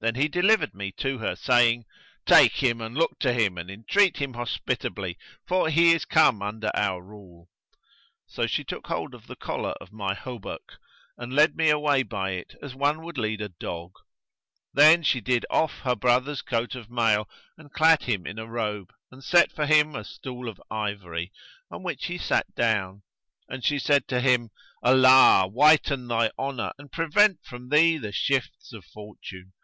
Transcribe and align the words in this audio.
Then 0.00 0.14
he 0.14 0.28
delivered 0.28 0.74
me 0.74 0.92
to 0.98 1.18
her, 1.18 1.34
saying, 1.34 1.84
"Take 2.24 2.52
him 2.62 2.80
and 2.80 2.94
look 2.96 3.18
to 3.18 3.32
him 3.32 3.58
and 3.58 3.68
entreat 3.68 4.18
him 4.18 4.34
hospitably, 4.34 5.18
for 5.44 5.70
he 5.70 5.90
is 5.90 6.04
come 6.04 6.40
under 6.40 6.70
our 6.72 7.02
rule." 7.02 7.48
So 8.24 8.46
she 8.46 8.62
took 8.62 8.86
hold 8.86 9.12
of 9.12 9.26
the 9.26 9.34
collar 9.34 9.72
of 9.80 9.92
my 9.92 10.14
hauberk[FN#125] 10.14 10.58
and 11.16 11.32
led 11.32 11.56
me 11.56 11.68
away 11.68 12.04
by 12.04 12.30
it 12.30 12.54
as 12.62 12.76
one 12.76 13.02
would 13.02 13.18
lead 13.18 13.40
a 13.40 13.48
dog. 13.48 13.90
Then 14.72 15.02
she 15.02 15.20
did 15.20 15.44
off 15.50 15.80
her 15.80 15.96
brother's 15.96 16.42
coat 16.42 16.76
of 16.76 16.88
mail 16.88 17.28
and 17.56 17.72
clad 17.72 18.02
him 18.04 18.24
in 18.24 18.38
a 18.38 18.46
robe, 18.46 18.92
and 19.10 19.24
set 19.24 19.50
for 19.50 19.66
him 19.66 19.96
a 19.96 20.04
stool 20.04 20.48
of 20.48 20.62
ivory, 20.70 21.32
on 21.72 21.82
which 21.82 22.06
he 22.06 22.18
sat 22.18 22.46
down; 22.54 23.02
and 23.48 23.64
she 23.64 23.80
said 23.80 24.06
to 24.06 24.20
him, 24.20 24.50
"Allah 24.80 25.48
whiten 25.48 26.06
thy 26.06 26.30
honour 26.38 26.70
and 26.78 26.92
prevent 26.92 27.40
from 27.44 27.70
thee 27.70 27.98
the 27.98 28.12
shifts 28.12 28.72
of 28.72 28.84
fortune!" 28.84 29.54